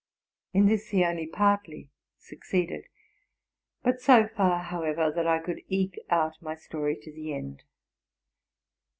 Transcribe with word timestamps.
In 0.51 0.65
this 0.65 0.89
he 0.89 1.05
only 1.05 1.27
partly 1.27 1.91
succeeded; 2.17 2.85
but 3.83 4.01
so 4.01 4.27
far, 4.27 4.57
however, 4.63 5.11
that 5.11 5.27
I 5.27 5.37
could 5.37 5.61
eke 5.67 5.99
out 6.09 6.41
my 6.41 6.55
story 6.55 6.95
to 7.03 7.11
the 7.11 7.35
end. 7.35 7.61